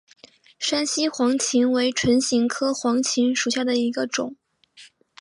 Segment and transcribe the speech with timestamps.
[0.57, 4.35] 山西黄芩为唇形科黄芩属下的一个种。